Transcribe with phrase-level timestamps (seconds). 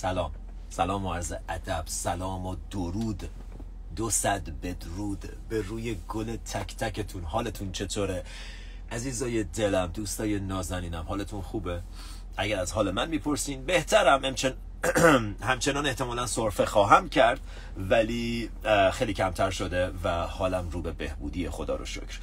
[0.00, 0.30] سلام.
[0.70, 3.30] سلام و عرض ادب سلام و درود.
[3.96, 7.24] دو صد بدرود به روی گل تک تکتون.
[7.24, 8.24] حالتون چطوره؟
[8.92, 11.82] عزیزای دلم دوستای نازنینم حالتون خوبه؟
[12.36, 14.24] اگر از حال من می‌پرسین بهترم.
[14.24, 14.52] همچن...
[15.50, 17.40] همچنان احتمالا سرفه خواهم کرد
[17.76, 18.50] ولی
[18.92, 22.18] خیلی کمتر شده و حالم رو به بهبودی خدا رو شکر.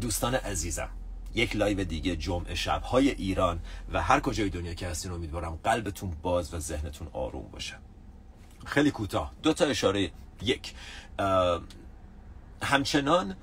[0.00, 0.90] دوستان عزیزم
[1.34, 3.60] یک live دیگه جمعه شب های ایران
[3.92, 7.74] و هر کجای دنیا که هستین امیدوارم قلبتون باز و ذهنتون آروم باشه.
[8.66, 9.32] خیلی کوتاه.
[9.42, 10.10] دو تا اشاره.
[10.42, 10.74] یک
[12.62, 13.36] همچنان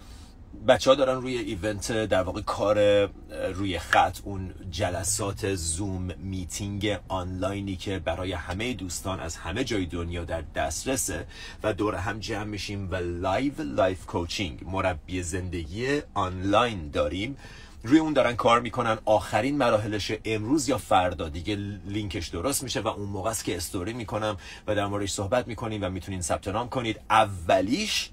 [0.67, 3.05] بچه ها دارن روی event در واقع کار
[3.53, 10.25] روی خط اون جلسات زوم میتینگ آنلاینی که برای همه دوستان از همه جای دنیا
[10.25, 11.27] در دسترسه
[11.63, 17.37] و دور هم جمع میشیم و live life coaching مربی زندگی آنلاین داریم.
[17.85, 18.97] روی اون دارن کار می‌کنن.
[19.05, 21.29] آخرین مراحلش امروز یا فردا.
[21.29, 21.55] دیگه
[21.85, 25.83] لینکش درست میشه و اون موقع است که استوری می‌کنم و در موردش صحبت می‌کنیم
[25.83, 26.99] و می‌تونین ثبت نام کنید.
[27.09, 28.09] اولیش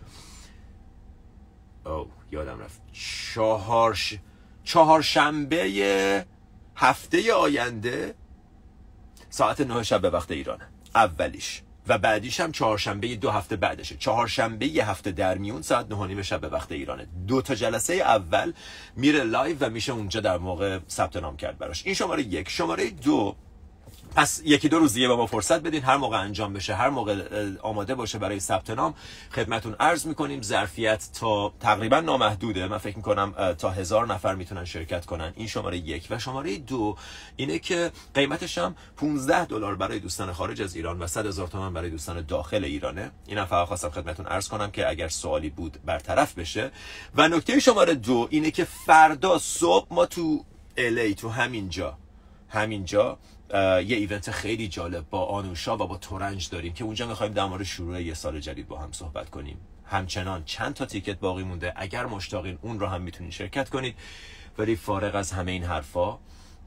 [1.87, 2.81] او یادم رفت.
[3.35, 4.19] چهارش
[4.65, 6.27] چهارشنبه
[6.77, 8.15] هفته آینده
[9.31, 10.69] ساعت نه شب به وقت ایرانه.
[10.95, 11.63] اولیش.
[11.89, 13.97] و بعدیش هم چهارشنبه دو هفته بعدشه.
[13.97, 17.95] چهارشنبه یه هفته در میون ساعت نه نیم شب به وقت ایرانه دو تا جلسه
[17.95, 18.53] اول
[18.97, 21.83] میره live و میشه اونجا در موقع ثبت نام کرد براش.
[21.87, 22.49] این شماره یک.
[22.49, 23.37] شماره دو
[24.17, 27.51] پس یکی دو روز دیگه به ما فرصت بدین هر موقع انجام بشه هر موقع
[27.63, 28.95] آماده باشه برای ثبت نام
[29.33, 32.69] خدمتتون عرض می‌کنیم ظرفیت تا تقریبا نامحدوده.
[32.69, 35.33] من فکر می‌کنم تا هزار نفر می‌تونن شرکت کنن.
[35.37, 36.07] این شماره یک.
[36.11, 36.97] و شماره دو
[37.37, 41.73] اینه که قیمتش هم 15 دلار برای دوستان خارج از ایران و 100 هزار تومان
[41.73, 43.11] برای دوستان داخل ایرانه.
[43.27, 46.71] اینم فقط خواستم خدمتتون عرض کنم که اگر سوالی بود برطرف بشه.
[47.15, 50.45] و نکته شماره دو اینه که فردا صبح ما تو
[50.77, 51.99] الی تو همینجا
[52.49, 53.19] همینجا
[53.53, 57.63] یه ایونت خیلی جالب با آنوشا و با تورنج داریم که اونجا می‌خوایم در مورد
[57.63, 59.57] شروع یه سال جدید با هم صحبت کنیم.
[59.85, 61.73] همچنان چند تا تیکت باقی مونده.
[61.77, 63.95] اگر مشتاقین اون رو هم می‌تونید شرکت کنید.
[64.59, 66.19] ولی فارغ از همه این حرفا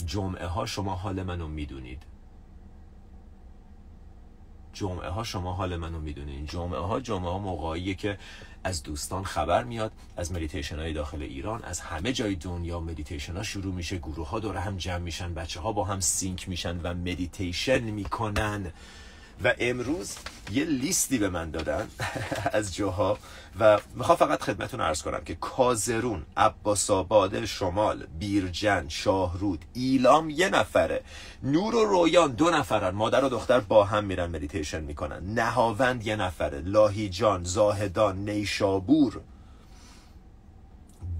[0.05, 2.03] جمعه ها شما حال منو می‌دونید.
[4.75, 8.17] جمعه ها شما حال منو می‌دونید جمعه ها جمعه ها موقعیه که
[8.63, 13.43] از دوستان خبر میاد از مدیتیشن های داخل ایران از همه جای دنیا مدیتیشن ها
[13.43, 13.97] شروع میشه.
[13.97, 18.71] گروه ها دور هم جمع میشن بچه ها با هم sync میشن و مدیتیشن می‌کنن.
[19.43, 20.15] و امروز
[20.51, 21.87] یه لیستی به من دادن
[22.53, 23.17] از جاها
[23.59, 30.49] و می‌خوام فقط خدمتتون عرض کنم که کازرون عباس آباد شمال بیرجند شاهرود ایلام یه
[30.49, 31.01] نفره
[31.43, 36.15] نور و رویان دو نفرن مادر و دختر با هم میرن مدیتیشن می‌کنن نهاوند یه
[36.15, 39.21] نفره لاهیجان زاهدان نیشابور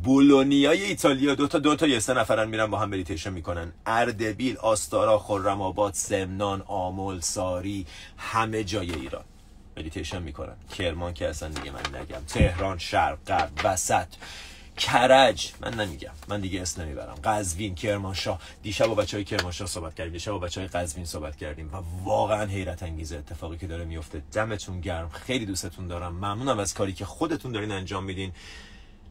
[0.06, 3.72] بولونیای ایتالیا دو تا دو تا یه سه نفرن میرن با هم مدیتیشن می‌کنن.
[3.86, 7.86] اردبیل آستارا خرم آباد سمنان آمل ساری
[8.18, 9.24] همه جای ایران
[9.78, 10.56] مدیتیشن می‌کنن.
[10.78, 12.22] کرمان که اصلا دیگه من نگم.
[12.28, 14.08] تهران شرق غرب وسط.
[14.78, 15.52] کرج.
[15.62, 16.12] من نمیگم.
[16.28, 17.16] من دیگه اسم نمی‌برم.
[17.24, 18.40] قزوین کرمانشاه.
[18.64, 20.14] دیشب با بچه‌های کرمانشاه صحبت کردیم.
[20.14, 24.82] دیشب با بچه‌های قزوین صحبت کردیم و واقعا حیرت انگیزه اتفاقی که داره میفته دمتون
[24.82, 25.10] گرم.
[25.10, 26.14] خیلی دوستتون دارم.
[26.14, 28.32] ممنونم از کاری که خودتون دارین انجام میدین.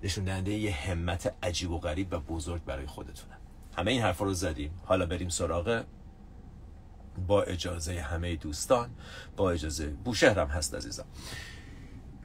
[0.04, 3.34] نشون دهنده یه همت عجیب و غریب و بزرگ برای خودتونه
[3.76, 4.70] همه این حرفا رو زدیم.
[4.84, 5.84] حالا بریم سراغ
[7.26, 8.90] با اجازه همه دوستان
[9.36, 11.04] با اجازه بوشهرم هست عزیزم.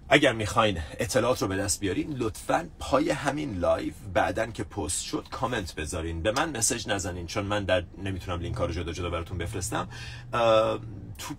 [0.10, 5.26] اگر می‌خواین اطلاعات رو به دست بیارین لطفا پای همین live بعداً که پست شد
[5.32, 6.22] کامنت بذارین.
[6.22, 9.90] به من message نزنین چون من در نمی‌تونم لینک ها رو جدا جدا براتون بفرستم.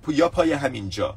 [0.02, 1.16] تو یا پای همینجا.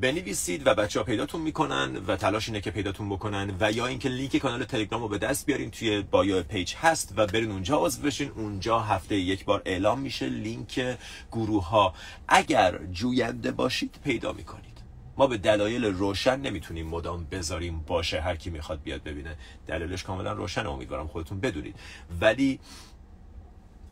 [0.00, 4.08] بنویسید و بچه ها پیداتون می‌کنن و تلاش اینه که پیداتون بکنن و یا اینکه
[4.08, 8.02] لینک کانال تلگرام رو به دست بیارین توی bio page هست و برین اونجا عضو
[8.02, 8.28] بشین.
[8.28, 10.98] اونجا هفته یک بار اعلام میشه لینک
[11.32, 11.94] گروه ها
[12.28, 14.82] اگر جوینده باشید پیدا می‌کنید.
[15.16, 18.20] ما به دلایل روشن نمی‌تونیم مدام بذاریم باشه.
[18.20, 19.36] هر کی می‌خواد بیاد ببینه.
[19.66, 21.74] دلیلش کاملا روشن امیدوارم خودتون بدونید.
[22.20, 22.60] ولی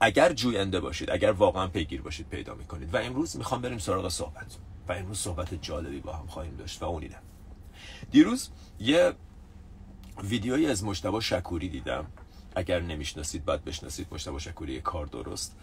[0.01, 2.95] اگر جوینده باشید اگر واقعا پیگیر باشید پیدا می‌کنید.
[2.95, 4.57] و امروز می‌خوام بریم سراغ صحبت
[4.99, 7.05] امروز صحبت جالبی با هم خواهیم داشت و اون
[8.11, 8.49] دیروز
[8.81, 9.13] یه
[10.23, 12.07] ویدیویی از مشتبه شکوری دیدم.
[12.57, 14.07] اگر نمی‌شناسید باید بشناسید.
[14.11, 15.57] مشتبه شکوری کار درست.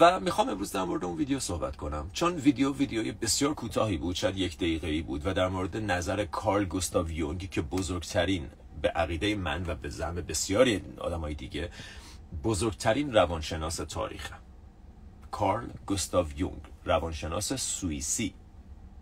[0.00, 2.10] و می‌خوام امروز در مورد اون ویدیو صحبت کنم.
[2.12, 6.24] چون ویدیو ویدیوی بسیار کوتاهی بود شاید یک دقیقه ای بود و در مورد نظر
[6.24, 8.50] کارل گوستاو یونگ که بزرگترین
[8.82, 11.70] به عقیده من و به زعم بسیاری آدمای دیگه
[12.44, 14.30] بزرگترین روانشناس تاریخ.
[15.32, 18.34] کارل گوستاو یونگ روانشناس سوئیسی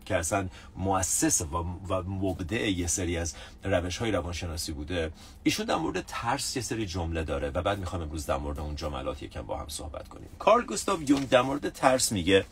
[0.04, 1.46] که اصلا مؤسس و,
[1.88, 3.34] و مبدع یه سری از
[3.64, 5.12] روش های روانشناسی بوده.
[5.42, 8.76] ایشون در مورد ترس یه سری جمله داره و بعد می‌خوام امروز در مورد اون
[8.76, 10.28] جملات یکم با هم صحبت کنیم.
[10.38, 12.44] کارل گوستاو یونگ در مورد ترس میگه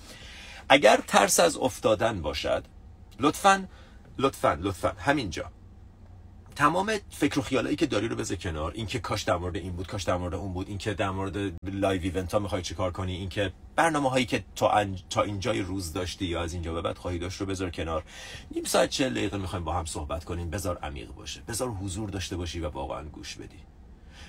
[0.68, 2.64] اگر ترس از افتادن باشد
[3.20, 3.68] لطفا
[4.18, 5.50] لطفا لطفا همینجا.
[6.58, 8.72] تمام فکر و خیالایی که داری رو بذار کنار.
[8.72, 10.68] اینکه کاش در مورد این بود کاش در مورد اون بود.
[10.68, 13.16] اینکه در مورد live event ها می‌خوای چیکار کنی.
[13.16, 15.02] اینکه برنامه هایی که تا, انج...
[15.10, 18.04] تا اینجای روز داشتی یا از اینجا به بعد خواهی داشت رو بذار کنار.
[18.50, 20.50] نیم ساعت چهل دقیقه می‌خوایم با هم صحبت کنیم.
[20.50, 21.42] بذار عمیق باشه.
[21.48, 23.58] بذار حضور داشته باشی و واقعا گوش بدی.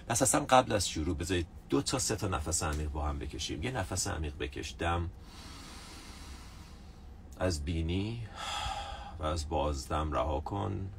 [0.07, 3.63] پس اصلا قبل از شروع بذارید دو تا سه تا نفس عمیق با هم بکشیم.
[3.63, 4.75] یه نفس عمیق بکش.
[4.79, 5.09] دم
[7.39, 8.27] از بینی
[9.19, 10.89] و از بازدم رها کن.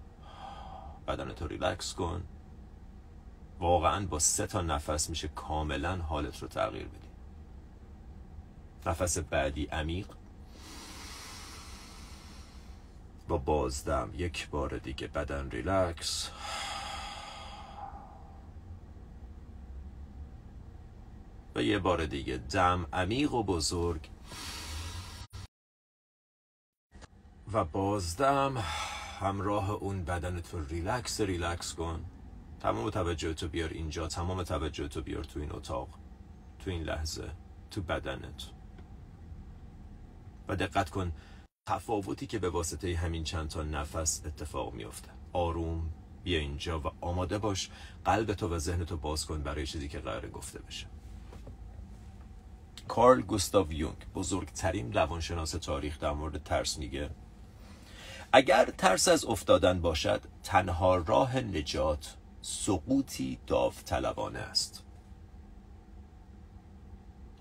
[1.07, 2.23] بدنتو ریلکس کن.
[3.59, 7.09] واقعا با سه تا نفس میشه کاملا حالت رو تغییر بدی.
[8.87, 10.07] نفس بعدی عمیق.
[13.29, 16.31] با بازدم یک بار دیگه بدن ریلکس.
[21.55, 24.11] و یه بار دیگه دم عمیق و بزرگ.
[27.53, 28.65] و بازدم
[29.21, 32.05] همراه اون بدن تو relax relax کن.
[32.61, 35.89] تمام توجه تو بیار اینجا تمام توجه تو بیار تو این اتاق
[36.59, 37.31] تو این لحظه
[37.71, 38.51] تو بدنت.
[40.49, 41.13] و دقت کن
[41.69, 45.91] تفاوتی که به واسطه همین چند تا نفس اتفاق میفته آروم
[46.25, 47.71] بیا اینجا و آماده باش
[48.05, 50.87] قلب تو و ذهن تو باز کن برای چیزی که قراره گفته بشه.
[52.89, 57.11] کارل گوستاو یونگ بزرگترین روانشناس تاریخ در مورد ترس میگه.
[58.33, 64.85] اگر ترس از افتادن باشد تنها راه نجات سقوطی داوطلبانه است.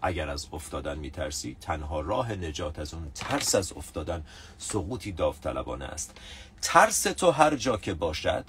[0.02, 4.26] اگر از افتادن میترسی تنها راه نجات از اون ترس از افتادن
[4.58, 6.18] سقوطی داوطلبانه است.
[6.62, 8.46] ترس تو هر جا که باشد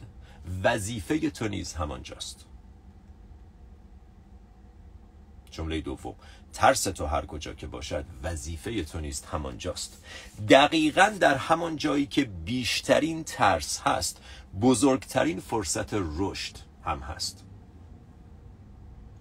[0.64, 2.46] وظیفه تو نیز همانجاست.
[5.50, 6.14] جمله دوم.
[6.52, 10.04] ترس تو هر کجا که باشد وظیفه تو نیست همانجاست.
[10.48, 14.20] دقیقا در همان جایی که بیشترین ترس هست
[14.60, 17.44] بزرگترین فرصت رشد هم هست.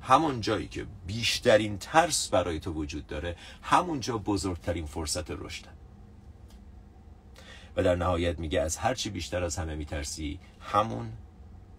[0.02, 5.66] همون جایی که بیشترین ترس برای تو وجود داره همونجا بزرگترین فرصت رشد.
[7.76, 11.14] و در نهایت میگه از هرچی بیشتر از همه میترسی همون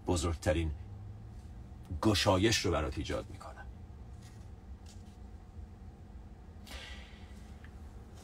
[0.07, 0.71] بزرگترین
[2.01, 3.50] گشایش رو برات ایجاد می‌کنه.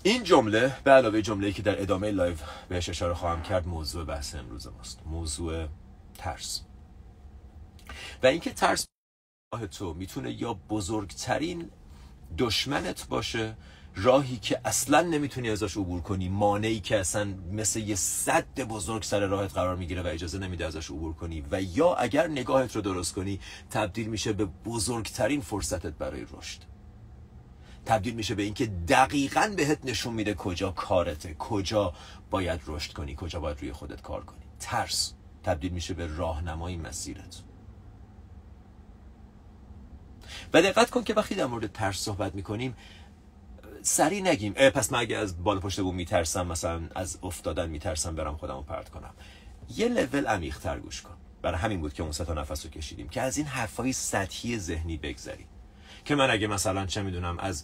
[0.08, 2.36] این جمله به علاوه جمله‌ای که در ادامه live
[2.70, 5.00] بهش اشاره خواهم کرد موضوع بحث امروز ماست.
[5.06, 5.68] موضوع
[6.18, 6.62] ترس.
[8.24, 8.86] و اینکه ترس
[9.72, 11.70] تو می‌تونه یا بزرگترین
[12.38, 13.58] دشمنت باشه
[13.96, 19.20] راهی که اصلا نمی‌تونی ازش عبور کنی مانعی که اصلا مثل یه سد بزرگ سر
[19.20, 21.44] راهت قرار می‌گیره و اجازه نمیده ازش عبور کنی.
[21.52, 23.40] و یا اگر نگاهت رو درست کنی
[23.70, 26.77] تبدیل میشه به بزرگترین فرصتت برای رشد.
[27.88, 31.94] تبدیل میشه به اینکه دقیقا بهت نشون میده کجا کارته کجا
[32.30, 34.46] باید رشد کنی کجا باید روی خودت کار کنی.
[34.60, 35.14] ترس
[35.44, 37.44] تبدیل میشه به راهنمای مسیرت.
[40.54, 42.76] و دقت کن که وقتی در مورد ترس صحبت می‌کنیم
[43.82, 48.38] سری نگیم پس من اگه از بالا پشت بوم میترسم مثلا از افتادن میترسم برم
[48.38, 49.14] خودم رو پرت کنم.
[49.76, 51.18] یه لول عمیق تر گوش کن.
[51.42, 54.60] برای همین بود که اون سه تا نفس رو کشیدیم که از این حرفای سطحی
[54.60, 55.48] ذهنی بگذریم.
[56.08, 57.64] که من اگه مثلا چه می‌دونم از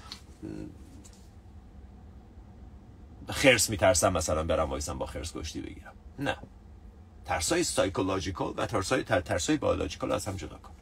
[3.30, 5.94] خرس میترسم مثلا برم وایسم با خرس کشتی بگیرم.
[6.20, 6.38] نه.
[7.26, 10.74] ترسای psychological و ترسای تر ترسای biological از هم جدا کن.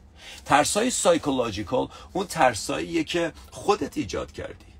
[0.44, 4.72] ترسای psychological اون ترساییه که خودت ایجاد کردی.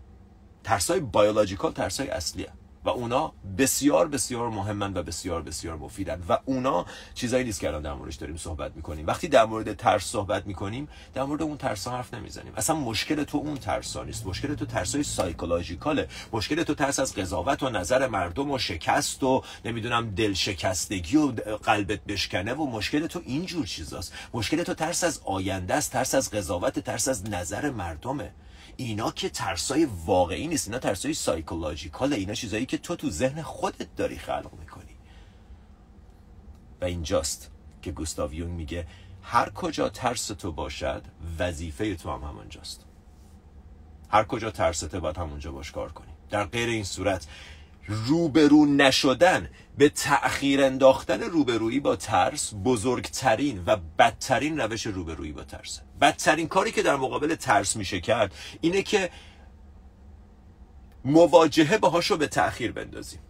[0.64, 2.52] ترسای biological ترسای اصلیه.
[2.84, 6.22] و اونا بسیار بسیار مهمن و بسیار بسیار مفیدن.
[6.28, 9.06] و اونا چیزایی نیست که الان در موردش داریم صحبت می‌کنیم.
[9.06, 12.52] وقتی در مورد ترس صحبت می‌کنیم در مورد اون ترس حرف نمی‌زنیم.
[12.56, 14.26] اصلا مشکل تو اون ترس نیست.
[14.26, 16.08] مشکل تو ترسای سایکولوژیکاله.
[16.32, 21.32] مشکل تو ترس از قضاوت و نظر مردم و شکست و نمی‌دونم دل شکستگی و
[21.62, 24.12] قلبت بشکنه و مشکل تو اینجور چیزاست.
[24.34, 28.30] مشکل تو ترس از آینده است ترس از قضاوت ترس از نظر مردمه.
[28.76, 33.96] اینا که ترسای واقعی نیست اینا ترسای سایکولوژیکاله اینا چیزایی که تو تو ذهن خودت
[33.96, 34.96] داری خلق می‌کنی.
[36.80, 37.50] و اینجاست
[37.82, 38.86] که گوستاو یون میگه
[39.22, 41.02] هر کجا ترس تو باشد
[41.38, 42.84] وظیفه تو هم همونجاست.
[44.10, 46.12] هر کجا ترسته باید همونجا باش کار کنی.
[46.30, 47.26] در غیر این صورت
[47.86, 49.48] روبرو نشدن
[49.78, 56.72] به تأخیر انداختن روبرویی با ترس بزرگترین و بدترین روش روبرویی با ترس بدترین کاری
[56.72, 59.10] که در مقابل ترس میشه کرد اینه که
[61.04, 63.20] مواجهه باهاش رو به تأخیر بندازیم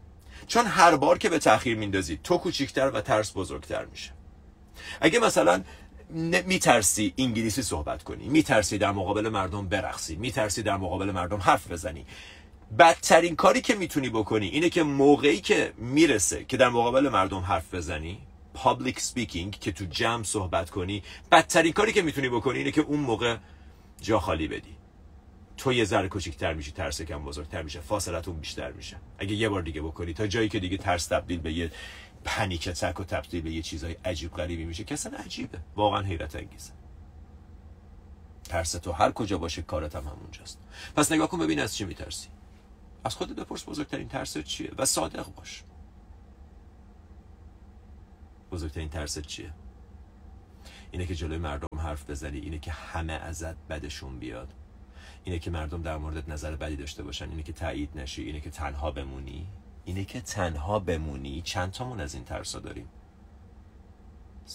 [0.47, 4.11] چون هر بار که به تأخیر میندازی تو کوچیکتر و ترس بزرگتر میشه.
[5.01, 5.63] اگه مثلا
[6.47, 12.07] میترسی انگلیسی صحبت کنی میترسی در مقابل مردم برقصی میترسی در مقابل مردم حرف بزنی
[12.79, 17.75] بدترین کاری که می‌تونی بکنی اینه که موقعی که می‌رسه که در مقابل مردم حرف
[17.75, 18.19] بزنی
[18.55, 23.01] public speaking که تو جمع صحبت کنی بدترین کاری که می‌تونی بکنی اینه که اون
[23.01, 23.37] موقع
[24.01, 24.77] جا خالی بدی.
[25.57, 28.97] تو یه ذره کوچیک‌تر میشی ترس کم بزرگتر میشه فاصلتون بیشتر میشه.
[29.19, 31.71] اگه یه بار دیگه بکنی تا جایی که دیگه ترس تبدیل به یه
[32.25, 35.59] پنیک تک و تبدیل به یه چیزای عجیب غریبی میشه که اصلا عجیبه.
[35.77, 36.73] واقعا حیرت انگیزه.
[38.45, 40.59] ترس تو هر کجا باشه کارت هم همونجاست.
[40.97, 42.29] پس نگاه کن ببین از چی میترسی.
[43.05, 45.63] از خودت بپرس بزرگترین ترس چیه و صادق باش.
[48.53, 49.53] بزرگترین ترس چیه؟
[50.91, 54.55] اینه که جلوی مردم حرف بزنی اینه که همه ازت بدشون بیاد.
[55.25, 58.51] اینه که مردم در موردت نظر بدی داشته باشن اینه که تایید نشی اینه که
[58.51, 59.47] تنها بمونی.
[59.85, 61.43] اینه که تنها بمونی.
[61.43, 62.89] چند تامون از این ترسا داریم؟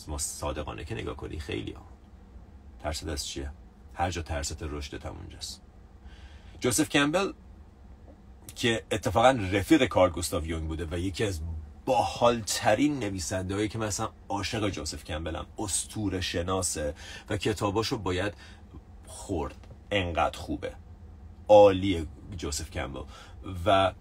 [0.08, 1.86] ما صادقانه که نگاه کنی خیلی ها.
[2.80, 3.52] ترست از چیه؟
[3.94, 5.62] هر جا ترست رشدت هم اونجاست.
[6.60, 7.34] جوزف کمبل
[8.56, 11.42] که اتفاقا رفیق کار گوستاو یونگ بوده و یکی از
[11.88, 16.94] باحالترین نویسنده هایی که مثلا عاشق جوزف کمبلم استور شناسه
[17.30, 18.34] و کتاباشو باید
[19.06, 19.68] خورد.
[19.92, 20.74] انقدر خوبه.
[21.48, 23.02] عالی جوزف کمبل.
[23.66, 23.94] و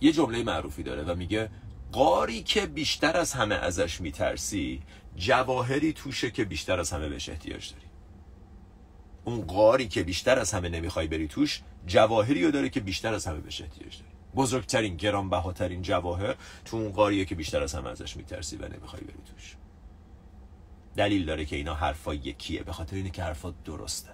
[0.00, 1.50] یه جمله معروفی داره و میگه
[1.92, 4.82] قاری که بیشتر از همه ازش میترسی
[5.16, 7.86] جواهری توشه که بیشتر از همه بهش احتیاج داری.
[9.24, 13.26] اون قاری که بیشتر از همه نمی‌خوای بری توش جواهری رو داره که بیشتر از
[13.26, 14.11] همه بهش احتیاج داری.
[14.36, 19.22] بزرگترین گرانبهاترین جواهر تو اون قاریه که بیشتر از همه ازش میترسی و نمی‌خوای بری
[19.32, 19.56] توش.
[20.96, 24.10] دلیل داره که اینا حرفا یکیه به خاطر اینه که حرفا درسته.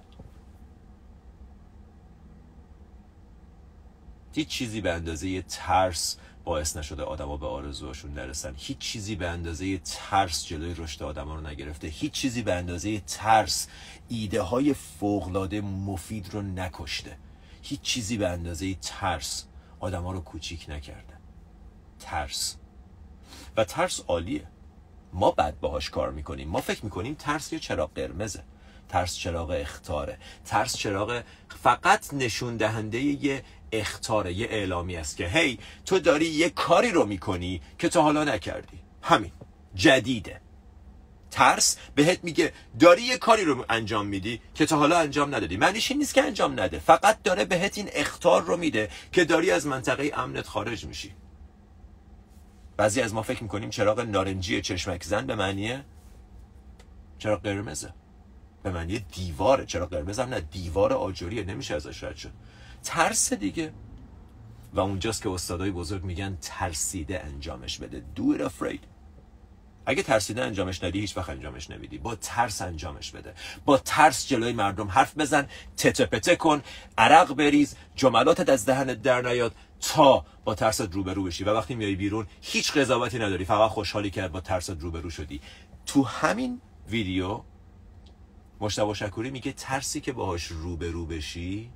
[4.34, 8.54] هیچ چیزی به اندازه ترس باعث نشده آدما به آرزوهاشون نرسن.
[8.56, 11.88] هیچ چیزی به اندازه ترس جلوی رشد آدما رو نگرفته.
[11.88, 13.68] هیچ چیزی به اندازه ترس
[14.08, 17.16] ایده های فوقلاده مفید رو نکشته.
[17.62, 19.46] هیچ چیزی به اندازه ترس
[19.80, 21.14] آدما رو کوچیک نکرده.
[22.00, 22.56] ترس.
[23.56, 24.46] و ترس عالیه.
[25.12, 26.48] ما بعد باهاش کار می‌کنیم.
[26.48, 28.44] ما فکر می‌کنیم ترس یه چراغ قرمزه.
[28.88, 30.18] ترس چراغ اختاره.
[30.44, 31.22] ترس چراغ
[31.62, 37.06] فقط نشون دهنده یه اختاره یه اعلامی است که هی تو داری یه کاری رو
[37.06, 38.78] می‌کنی که تا حالا نکردی.
[39.02, 39.32] همین.
[39.74, 40.40] جدیده.
[41.38, 45.56] ترس بهت میگه داری یه کاری رو انجام میدی که تا حالا انجام ندادی.
[45.56, 46.78] معنیش این نیست که انجام نده.
[46.78, 51.14] فقط داره بهت این اختار رو میده که داری از منطقه امنت خارج میشی.
[52.76, 55.84] بعضی از ما فکر می‌کنیم چراغ نارنجی چشمک زن به معنیه
[57.18, 57.94] چراغ قرمزه.
[58.62, 59.66] به معنی دیواره.
[59.66, 62.32] چراغ قرمز هم نه دیوار آجوریه نمیشه ازش رد شد.
[62.84, 63.72] ترس دیگه.
[64.74, 68.04] و اونجاست که استادای بزرگ میگن ترسیده انجامش بده.
[68.16, 68.97] do it afraid
[69.88, 71.98] اگه ترسیده انجامش ندی هیچ وقت انجامش نمیدی.
[71.98, 73.34] با ترس انجامش بده.
[73.64, 76.62] با ترس جلوی مردم حرف بزن تته پته کن
[76.98, 81.44] عرق بریز جملاتت از دهنت در نیاد تا با ترست روبرو بشی.
[81.44, 83.44] و وقتی میای بیرون هیچ قضاوتی نداری.
[83.44, 85.40] فقط خوشحالی که با ترست روبرو شدی.
[85.86, 87.42] تو همین ویدیو
[88.60, 91.70] مشتبه شکوری میگه ترسی که باهاش روبرو بشی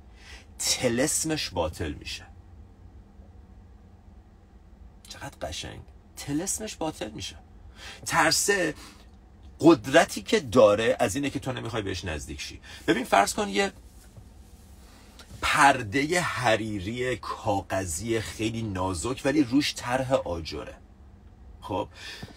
[0.59, 2.25] تلسمش باطل میشه.
[5.09, 5.79] چقدر قشنگ.
[6.15, 7.42] تلسمش باطل میشه.
[8.05, 8.73] ترسه
[9.59, 12.59] قدرتی که داره از اینه که تو نمی‌خوای بهش نزدیک شی.
[12.87, 13.71] ببین فرض کن یه
[15.41, 20.73] پرده حریری کاغذی خیلی نازک ولی روش طرح آجره.
[21.61, 21.87] خب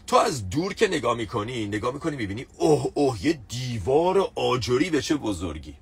[0.07, 5.03] تو از دور که نگاه می‌کنی نگاه می‌کنی می‌بینی اوه اوه یه دیوار آجری به
[5.03, 5.75] چه بزرگی.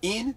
[0.00, 0.34] این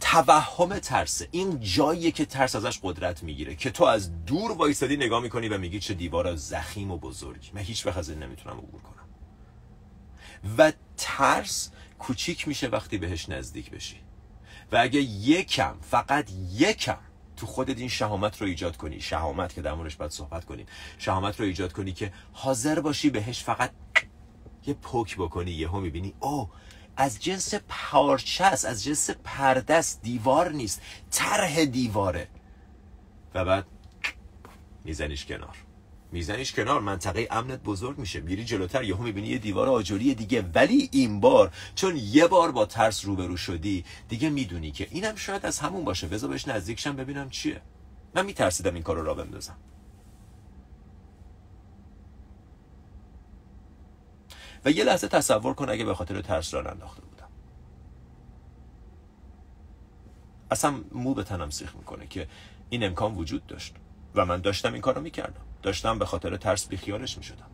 [0.00, 5.22] توهم ترسه این جاییه که ترس ازش قدرت می‌گیره که تو از دور وایستادی نگاه
[5.22, 7.50] می‌کنی و میگی چه دیوار زخیم و بزرگی.
[7.54, 9.08] من هیچ وقت از این نمی‌تونم عبور کنم.
[10.58, 13.96] و ترس کوچیک میشه وقتی بهش نزدیک بشی.
[14.72, 16.98] و اگه یکم فقط یکم
[17.36, 20.66] تو خودت این شهامت رو ایجاد کنی شهامت که در موردش باید صحبت کنیم
[20.98, 23.70] شهامت رو ایجاد کنی که حاضر باشی بهش فقط
[24.66, 26.50] یه پوک بکنی یهو می‌بینی او
[26.96, 32.28] از جنس پارچه است از جنس پردست دیوار نیست طرح دیواره.
[33.34, 33.66] و بعد
[34.84, 35.56] میزنیش کنار.
[36.12, 38.20] میزنیش کنار منطقه امنت بزرگ میشه.
[38.20, 40.44] میری جلوتر یهو می‌بینی یه دیوار آجوری دیگه.
[40.54, 45.46] ولی این بار چون یه بار با ترس روبرو شدی دیگه می‌دونی که اینم شاید
[45.46, 46.06] از همون باشه.
[46.06, 47.60] بذار بهش نزدیکشم ببینم چیه.
[48.14, 49.56] من میترسیدم این کار رو را بندازم.
[54.64, 57.28] و یه لحظه تصور کن اگه به خاطر ترس را انداخته بودم.
[60.50, 62.28] اصلا مو به تنم سیخ می‌کنه که
[62.70, 63.74] این امکان وجود داشت
[64.14, 65.42] و من داشتم این کارو می‌کردم.
[65.62, 67.50] داشتم به خاطر ترس بیخیالش می‌شدم.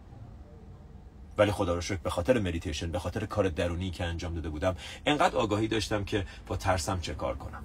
[1.38, 4.76] ولی خدا رو شکر به خاطر مدیتیشن به خاطر کار درونی که انجام داده بودم
[5.06, 7.64] انقدر آگاهی داشتم که با ترسم چه کار کنم.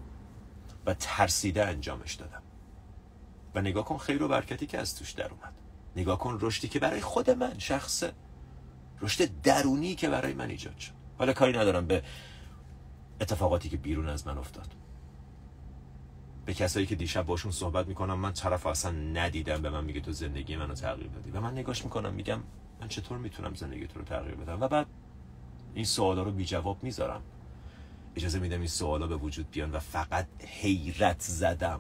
[0.86, 2.42] و ترسیده انجامش دادم.
[3.56, 5.54] و نگاه کن خیر و برکتی که از توش در اومد.
[5.96, 8.14] نگاه کن رشدی که برای خود من شخصه
[9.02, 10.92] رشد درونی که برای من ایجاد شد.
[11.18, 12.04] حالا کاری ندارم به
[13.22, 14.76] اتفاقاتی که بیرون از من افتاد.
[16.46, 20.12] به کسایی که دیشب باشون صحبت می‌کنم من طرف اصلا ندیدم به من میگه تو
[20.12, 21.32] زندگی منو تغییر دادی.
[21.32, 22.40] و من نگاش می‌کنم میگم
[22.82, 24.86] من چطور می‌تونم زندگی تو رو تغییر بدم؟ و بعد
[25.74, 27.22] این سوالا رو بی جواب می‌ذارم.
[28.16, 31.80] اجازه میدم این سوالا به وجود بیان و فقط حیرت زدم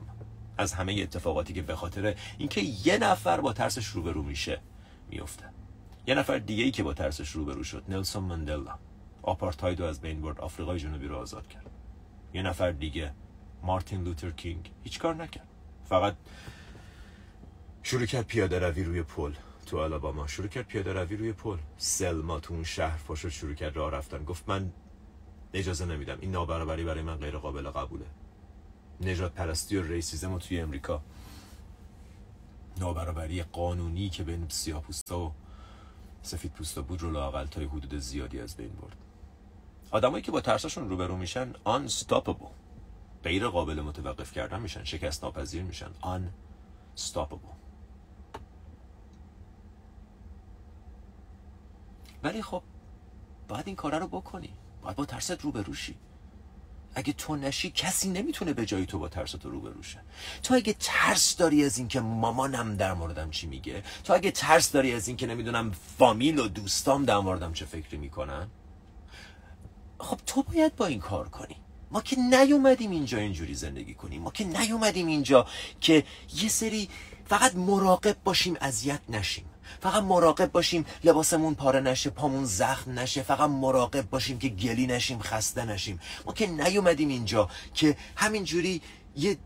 [0.58, 4.62] از همه اتفاقاتی که به خاطر اینکه یه نفر با ترسش روبرو میشه
[5.10, 5.46] میفته
[6.08, 8.76] یه نفر دیگه ای که با ترسش روبرو شد نلسون مندلا.
[9.22, 11.70] آپارتاید رو از بین برد آفریقای جنوبی رو آزاد کرد.
[12.34, 13.14] یه نفر دیگه
[13.64, 15.48] مارتین لوتر کینگ هیچ کار نکرد.
[15.86, 16.16] فقط
[17.84, 19.34] شروع کرد پیاده روی روی پل
[19.66, 20.28] تو آلاباما.
[20.28, 21.58] شروع کرد پیاده روی روی پل.
[21.78, 24.24] سلما تو اون شهر پاشو شروع کرد راه رفتن.
[24.24, 24.72] گفت من
[25.54, 26.18] اجازه نمیدم.
[26.22, 28.06] این نابرابری برای من غیر قابل قبوله.
[29.02, 31.02] نجات پرستی و ریسیزم توی امریکا.
[32.80, 35.34] نابرابری قانونی که بین سیاه پوستا و
[36.24, 38.96] سفید پوستا بود رو لاقل تا حدود زیادی از بین برد.
[39.92, 42.52] آدمایی که با ترساشون روبرو میشن unstoppable
[43.24, 45.90] غیر قابل متوقف کردن میشن شکست ناپذیر میشن.
[46.04, 47.56] unstoppable
[52.24, 52.64] ولی خب
[53.48, 54.54] باید این کار رو بکنی.
[54.82, 55.98] باید با ترست روبروشی
[56.96, 60.00] اگه تو نشی کسی نمی‌تونه به جای تو با ترس تو روبرو شه.
[60.44, 64.94] تو اگه ترس داری از اینکه مامانم در موردم چی میگه تو اگه ترس داری
[64.94, 68.48] از اینکه نمی‌دونم فامیل و دوستام در موردم چه فکری می‌کنن
[70.00, 71.56] خب تو باید با این کار کنی.
[71.92, 74.22] ما که نیومدیم اینجا اینجوری زندگی کنیم.
[74.22, 75.48] ما که نیومدیم اینجا
[75.82, 76.04] که
[76.36, 76.90] یه سری
[77.26, 79.46] فقط مراقب باشیم اذیت نشیم.
[79.80, 85.20] فقط مراقب باشیم لباسمون پاره نشه پامون زخم نشه فقط مراقب باشیم که گلی نشیم
[85.20, 86.00] خسته نشیم.
[86.26, 88.82] ما که نیومدیم اینجا که همینجوری
[89.16, 89.38] یه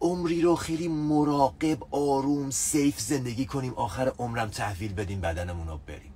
[0.00, 6.14] عمری رو خیلی مراقب آروم سیف زندگی کنیم آخر عمرم تحویل بدیم بدنمون رو بریم.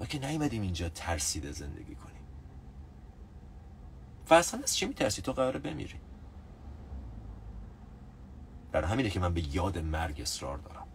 [0.00, 2.22] ما که نیومدیم اینجا ترسیده زندگی کنیم.
[4.30, 5.94] و اصلا از چی میترسی؟ تو قراره بمیری.
[8.72, 10.86] در همینه که من به یاد مرگ اصرار دارم.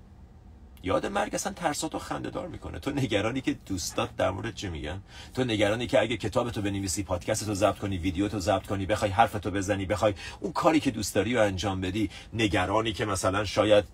[0.83, 2.79] یاد مرگ اصلا ترساتو خنده دار می‌کنه.
[2.79, 5.01] تو نگرانی که دوستات در مورد چه میگن؟
[5.33, 9.86] تو نگرانی که اگه کتابتو بنویسی پادکستتو ضبط کنی ویدیوتو ضبط کنی بخوای حرفتو بزنی
[9.86, 13.86] بخوای اون کاری که دوست داری رو انجام بدی نگرانی که مثلا شاید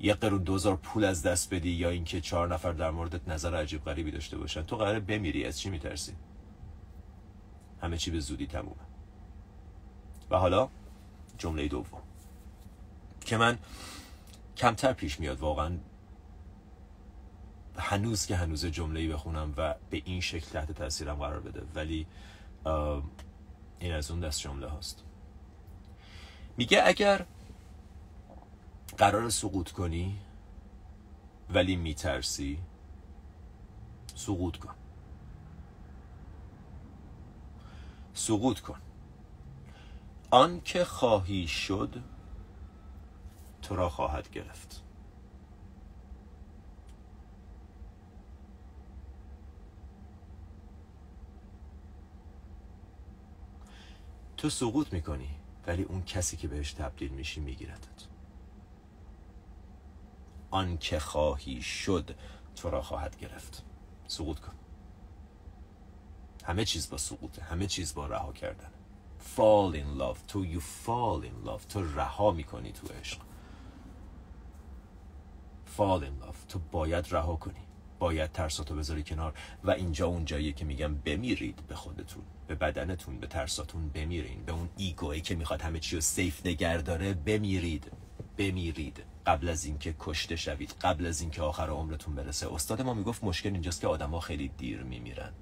[0.00, 3.84] یه قرون دوزار پول از دست بدی یا اینکه چهار نفر در موردت نظر عجیب
[3.84, 5.44] غریبی داشته باشن تو قراره بمیری.
[5.44, 6.12] از چی میترسی؟
[7.82, 8.76] همه چی به زودی تمومه.
[10.30, 10.68] و حالا
[11.38, 12.02] جمله دوم.
[13.32, 13.58] که من
[14.56, 15.78] کمتر پیش میاد واقعا.
[17.78, 22.06] هنوز که هنوز جمله بخونم و به این شکل تحت تاثیرم قرار بده ولی
[23.78, 25.02] این از اون دست جمله هاست.
[26.56, 27.26] میگه اگر
[28.98, 30.18] قرار سقوط کنی
[31.50, 32.58] ولی میترسی
[34.14, 34.74] سقوط کن.
[38.14, 38.78] سقوط کن.
[40.30, 42.02] آن که خواهی شد
[43.72, 44.82] تو را خواهد گرفت.
[54.36, 55.28] تو سقوط می‌کنی
[55.66, 58.06] ولی اون کسی که بهش تبدیل میشی میگیردت.
[60.50, 62.16] آن که خواهی شد
[62.56, 63.64] تو را خواهد گرفت.
[64.06, 64.54] سقوط کن.
[66.44, 68.70] همه چیز با سقوطه همه چیز با رها کردن.
[69.36, 70.18] Fall in love.
[70.28, 71.66] تو you fall in love.
[71.68, 73.31] تو رها می‌کنی تو عشق.
[75.76, 77.60] Fall in love تو باید رها کنی.
[77.98, 79.34] باید ترساتو بذاری کنار.
[79.64, 82.22] و اینجا اون جاییه که میگم بمیرید به خودتون.
[82.46, 84.44] به بدنتون به ترساتون بمیرین.
[84.44, 87.92] به اون ایگویی که می‌خواد همه چی رو سیف نگر داره بمیرید.
[88.36, 89.04] بمیرید.
[89.26, 90.74] قبل از اینکه کشته شوید.
[90.80, 92.54] قبل از اینکه آخر عمرتون برسه.
[92.54, 95.32] استاد ما می‌گفت مشکل اینجاست که آدما خیلی دیر میمیرن.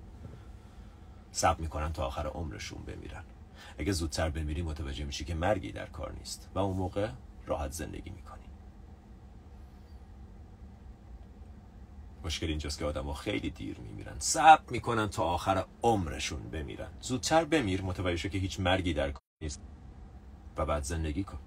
[1.32, 3.24] صبر می‌کنن تا آخر عمرشون بمیرن.
[3.78, 6.48] اگه زودتر بمیری متوجه میشی که مرگی در کار نیست.
[6.54, 7.08] و اون موقع
[7.46, 8.49] راحت زندگی می‌کنی.
[12.30, 14.16] مشکل اینجاست که آدم ها خیلی دیر میمیرن.
[14.18, 16.88] صبر می‌کنن تا آخر عمرشون بمیرن.
[17.00, 19.62] زودتر بمیر متوجه شو که هیچ مرگی در کار نیست.
[20.56, 21.38] و بعد زندگی کن.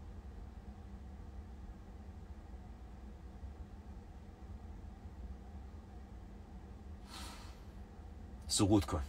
[8.48, 9.04] سقوط کن.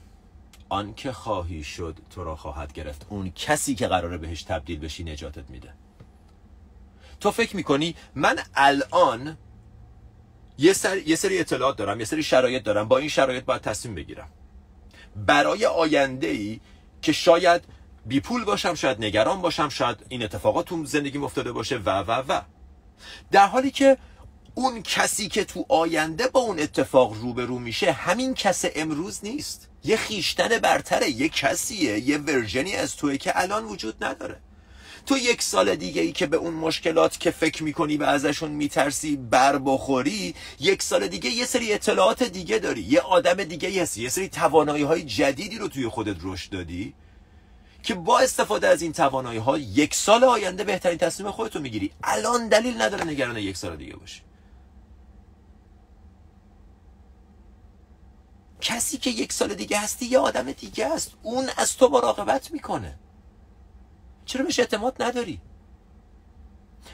[0.68, 3.06] آن که خواهی شد تو را خواهد گرفت.
[3.08, 5.74] اون کسی که قراره بهش تبدیل بشی نجاتت میده.
[7.20, 9.38] تو فکر می‌کنی من الان
[10.58, 10.96] یه, سر...
[10.96, 12.88] یه سری اطلاعات دارم یه سری شرایط دارم.
[12.88, 14.28] با این شرایط باید تصمیم بگیرم.
[15.16, 16.60] برای آینده ای
[17.02, 17.62] که شاید
[18.06, 22.22] بی پول باشم شاید نگران باشم شاید این اتفاقات تو زندگی افتاده باشه و و
[22.28, 22.40] و.
[23.30, 23.98] در حالی که
[24.54, 29.68] اون کسی که تو آینده با اون اتفاق روبرو میشه همین کس امروز نیست.
[29.84, 34.40] یه خیشتن برتره یه کسیه یه ورژنی از توی که الان وجود نداره.
[35.06, 39.16] تو یک سال دیگه ای که به اون مشکلات که فکر می‌کنی و ازشون میترسی
[39.16, 42.82] بر بخوری یک سال دیگه یه سری اطلاعات دیگه داری.
[42.82, 46.94] یه آدم دیگه هستی یه سری توانایی های جدیدی رو توی خودت رشد دادی
[47.82, 51.92] که با استفاده از این توانایی ها یک سال آینده بهترین تصمیم خودتو می‌گیری.
[52.04, 54.20] الان دلیل نداره نگران یک سال دیگه باشی.
[58.60, 61.12] کسی که یک سال دیگه هستی یه آدم دیگه است.
[61.22, 62.98] اون از تو مراقبت می‌کنه.
[64.26, 65.40] چرا بهش اعتماد نداری؟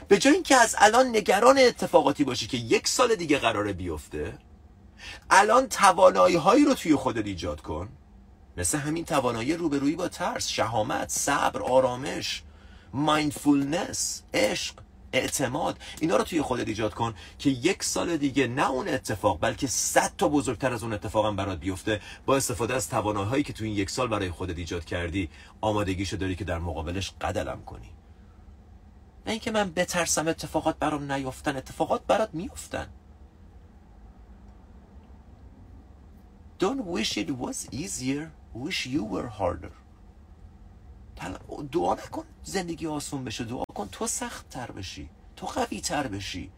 [0.07, 4.37] به جای اینکه از الان نگران اتفاقاتی باشی که یک سال دیگه قراره بیفته
[5.29, 7.89] الان توانایی هایی رو توی خودت ایجاد کن.
[8.57, 12.43] مثل همین توانایی روبرویی با ترس شهامت صبر آرامش
[12.93, 14.75] مایندفولنس عشق.
[15.13, 15.79] اعتماد.
[15.99, 20.11] اینا رو توی خودت ایجاد کن که یک سال دیگه نه اون اتفاق بلکه صد
[20.17, 23.77] تا بزرگتر از اون اتفاق هم برات بیفته با استفاده از توانایی که توی این
[23.77, 25.29] یک سال برای خودت ایجاد کردی.
[25.61, 27.89] آمادگیشو داری که در مقابلش قدلم کنی.
[29.25, 32.87] نه اینکه من بترسم اتفاقات برام نیفتن اتفاقات برات میفتن.
[36.59, 38.31] Don't wish it was easier.
[38.53, 39.80] Wish you were harder.
[41.71, 43.89] دعا نکن زندگی آسون بشه دعا کن.
[43.91, 46.51] تو سخت تر بشی تو قوی تر بشی.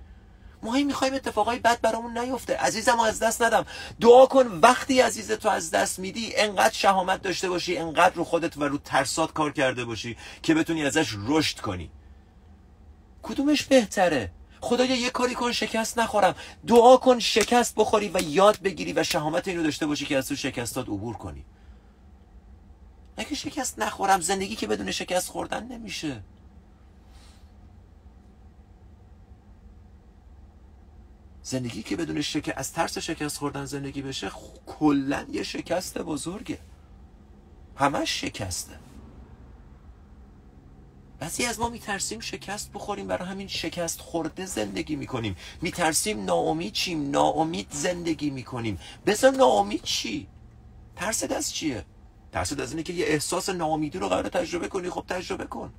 [0.63, 2.58] ما هی می‌خوایم اتفاقای بد برامون نیفته.
[2.58, 3.65] عزیزم از دست ندم.
[4.02, 8.58] دعا کن وقتی عزیز تو از دست میدی انقدر شهامت داشته باشی انقدر رو خودت
[8.58, 11.91] و رو ترسات کار کرده باشی که بتونی ازش رشد کنی.
[13.23, 16.36] کدومش بهتره؟ خدایا یه کاری کن شکست نخورم.
[16.67, 20.36] دعا کن شکست بخوری و یاد بگیری و شهامت اینو داشته باشی که از تو
[20.36, 21.45] شکستات عبور کنی.
[23.17, 26.23] اگه شکست نخورم زندگی که بدون شکست خوردن نمیشه.
[31.43, 34.32] زندگی که بدون شکست از ترس شکست خوردن زندگی بشه
[34.65, 36.60] کلا یه شکست بزرگه.
[37.76, 38.80] همش شکسته.
[41.19, 45.36] بعضی از ما میترسیم شکست بخوریم برای همین شکست خورده زندگی می‌کنیم.
[45.62, 48.80] میترسیم ناامید چیم ناامید زندگی می‌کنیم.
[49.06, 50.28] بذار ناامید چی؟
[50.95, 51.86] ترس از چیه؟
[52.34, 54.89] ترسید از اینه که یه احساس ناامیدی رو قرار تجربه کنی.
[54.89, 55.74] خب تجربه کن.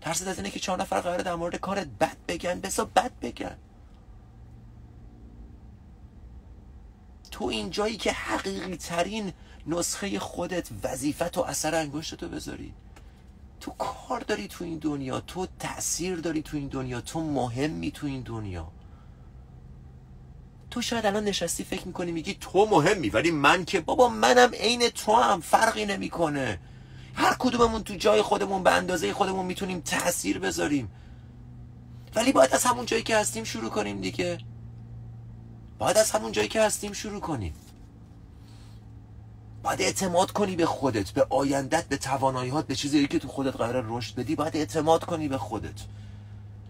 [0.00, 2.60] ترسید از اینه که چهار نفر قرار در مورد کارت بد بگن.
[2.60, 3.56] بسا بد بگن.
[7.30, 9.32] تو این جایی که حقیقی ترین
[9.66, 12.74] نسخه خودت وظیفت و اثر انگشت تو بذاری.
[13.60, 18.06] تو کار داری تو این دنیا تو تاثیر داری تو این دنیا تو مهمی تو
[18.06, 18.72] این دنیا.
[20.78, 24.88] تو شاید الان نشستی فکر می‌کنی میگی تو مهمی ولی من که بابا منم عین
[24.88, 26.58] تو هم فرقی نمی‌کنه.
[27.14, 30.90] هر کدوممون تو جای خودمون به اندازه خودمون می‌تونیم تاثیر بذاریم.
[32.14, 34.38] ولی باید از همون جایی که هستیم شروع کنیم دیگه.
[35.78, 37.54] باید از همون جایی که هستیم شروع کنیم.
[39.62, 43.84] باید اعتماد کنی به خودت به آیندت به تواناییات به چیزی که تو خودت قرار
[43.88, 45.80] رشد بدی باید اعتماد کنی به خودت.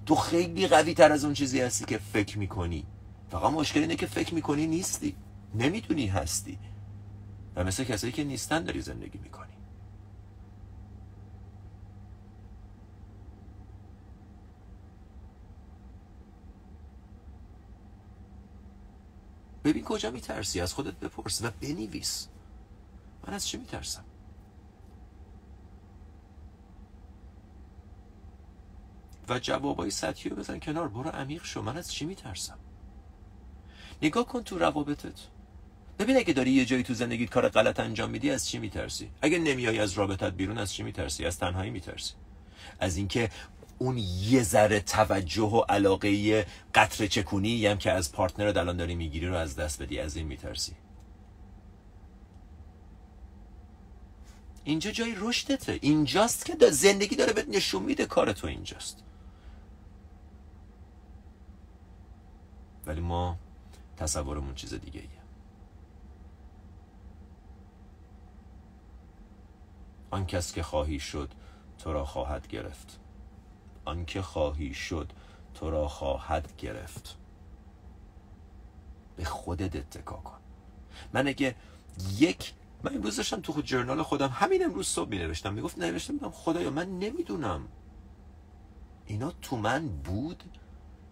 [0.07, 2.85] تو خیلی قوی تر از اون چیزی هستی که فکر می‌کنی.
[3.31, 5.17] فقط مشکل اینه که فکر می‌کنی نیستی.
[5.55, 6.59] نمی‌دونی هستی.
[7.57, 9.53] و مثل کسایی که نیستن داری زندگی می‌کنی.
[19.65, 22.29] ببین کجا میترسی؟ از خودت بپرس و بنویس.
[23.27, 24.05] من از چی میترسم؟
[29.29, 30.89] و جوابای سطحی رو بزن کنار.
[30.89, 31.63] برو عمیق شو.
[31.63, 32.59] من از چی میترسم؟
[34.03, 35.27] نگاه کن تو روابطت.
[35.99, 39.39] ببین اگه داری یه جایی تو زندگیت کار غلط انجام میدی از چی میترسی؟ اگه
[39.39, 42.15] نمیای از رابطت بیرون از چی میترسی؟ از تنهایی میترسی.
[42.81, 43.31] از اینکه
[43.79, 49.27] اون یه ذره توجه و علاقه قطر چکونی هم که از پارتنر الان داری می‌گیری
[49.27, 50.73] رو از دست بدی از این میترسی.
[54.65, 55.79] اینجا جای رشدته.
[55.83, 59.05] اینجاست که زندگی داره بهت نشون میده کار تو اینجاست.
[62.87, 63.39] ولی ما
[63.99, 65.11] تصورمون چیز دیگه ایه.
[70.11, 71.31] آن کس که خواهی شد
[71.79, 73.01] تو را خواهد گرفت.
[73.85, 75.13] آن که خواهی شد
[75.55, 77.17] تو را خواهد گرفت.
[79.17, 80.39] به خودت اتکا کن.
[81.13, 81.55] من اگه
[82.19, 85.79] یک من امروز داشتم تو خود جرنال خودم همین امروز صبح می نوشتم می گفت
[85.79, 87.69] نوشتم میگم خدایا من نمی‌دونم.
[89.07, 90.45] اینا تو من بود؟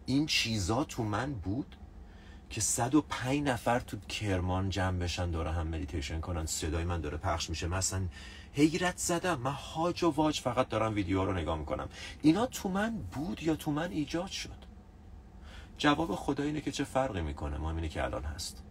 [0.07, 1.77] این چیزا تو من بود؟
[2.51, 7.51] که 105 نفر تو کرمان جمع بشن داره هم مدیتیشن کنن صدای من داره پخش
[7.51, 7.67] میشه.
[7.67, 8.07] مثلا
[8.53, 9.41] حیرت زدم.
[9.41, 11.89] من هاج و واج فقط دارم ویدیو رو نگاه می‌کنم.
[12.23, 14.67] اینا تو من بود یا تو من ایجاد شد؟
[15.79, 18.63] جواب خدا اینه که چه فرقی می‌کنه؟ ما اینه که الان هست.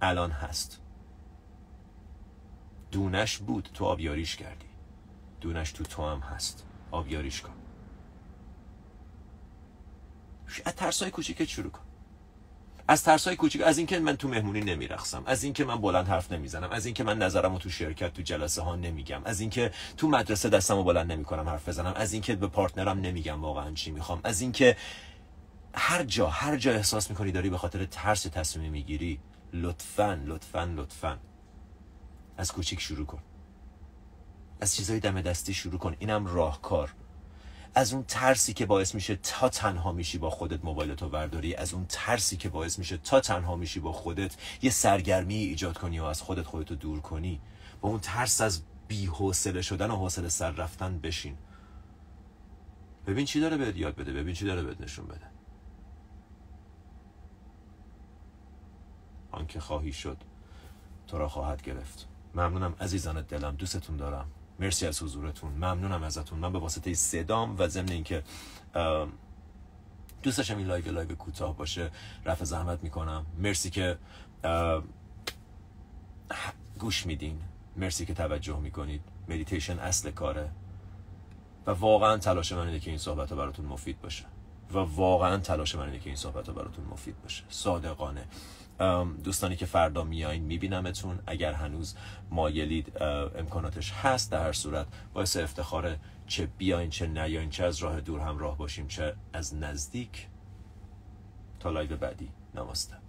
[0.00, 0.80] الان هست.
[2.90, 3.70] دونش بود.
[3.74, 4.66] تو آبیاریش کردی.
[5.40, 6.66] دونش تو تو هم هست.
[6.90, 7.65] آبیاریش کن.
[10.64, 11.82] از ترسای کوچیکت شروع کن.
[12.88, 16.70] از ترسای کوچیک از اینکه من تو مهمونی نمیرخصم از اینکه من بلند حرف نمی‌زنم
[16.70, 20.84] از اینکه من نظرمو تو شرکت تو جلسه ها نمیگم از اینکه تو مدرسه دستمو
[20.84, 24.76] بلند نمی‌کنم حرف بزنم از اینکه به پارتنرم نمیگم واقعا چی می‌خوام از اینکه
[25.74, 29.20] هر جا هر جا احساس می‌کنی داری به خاطر ترس تصمیم می‌گیری
[29.52, 31.18] لطفا لطفا لطفا
[32.36, 33.22] از کوچیک شروع کن.
[34.60, 35.96] از چیزای دم دستی شروع کن.
[35.98, 36.94] اینم راهکار.
[37.76, 41.86] از اون ترسی که باعث میشه تا تنها میشی با خودت موبایلتو ورداری از اون
[41.88, 46.22] ترسی که باعث میشه تا تنها میشی با خودت یه سرگرمی ایجاد کنی و از
[46.22, 47.40] خودت خودتو دور کنی.
[47.80, 51.36] با اون ترس از بی‌حوصله شدن و حوصله سر رفتن بشین.
[53.06, 55.26] ببین چی داره بهت یاد بده ببین چی داره بهت نشون بده.
[59.32, 60.18] آنکه خواهی شد
[61.06, 62.08] تو را خواهد گرفت.
[62.34, 64.30] ممنونم عزیزان دلم دوستتون دارم.
[64.60, 65.52] مرسی از حضورتون.
[65.52, 66.38] ممنونم ازتون.
[66.38, 68.22] من به واسطه صدام و ضمن اینکه
[70.22, 71.90] دوست داشتم این لایو لایو کوتاه باشه
[72.24, 73.26] رفع زحمت می‌کنم.
[73.38, 73.98] مرسی که
[76.78, 77.40] گوش میدین.
[77.76, 79.02] مرسی که توجه می‌کنید.
[79.28, 80.50] مدیتیشن اصل کاره.
[81.66, 84.24] و واقعا تلاش من اینه که این صحبت ها براتون مفید باشه.
[84.72, 87.44] و واقعا تلاش من اینه که این صحبت ها براتون مفید باشه.
[87.48, 88.24] صادقانه.
[89.24, 91.18] دوستانی که فردا میایین میبینمتون.
[91.26, 91.94] اگر هنوز
[92.30, 92.92] مایلید
[93.38, 98.20] امکاناتش هست در هر صورت باعث افتخار چه بیاین چه نیاین چه از راه دور
[98.20, 100.26] همراه باشیم چه از نزدیک.
[101.60, 102.28] تا لایو بعدی.
[102.54, 103.05] نماسته.